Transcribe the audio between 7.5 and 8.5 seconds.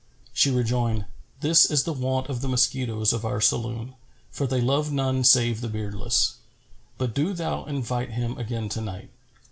invite him